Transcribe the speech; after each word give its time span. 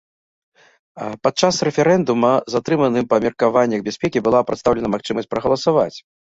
Падчас 1.27 1.59
рэферэндума 1.69 2.31
затрыманым 2.53 3.05
па 3.11 3.19
меркаваннях 3.27 3.85
бяспекі 3.89 4.25
была 4.29 4.43
прадастаўлена 4.49 4.87
магчымасць 4.95 5.31
прагаласаваць. 5.37 5.93